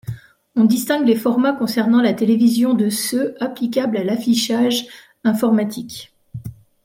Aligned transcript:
On 0.55 0.63
distingue 0.63 1.05
les 1.05 1.15
formats 1.15 1.53
concernant 1.53 2.01
la 2.01 2.15
télévision 2.15 2.73
de 2.73 2.89
ceux 2.89 3.35
applicables 3.39 3.97
à 3.97 4.03
l'affichage 4.03 4.87
informatique. 5.23 6.11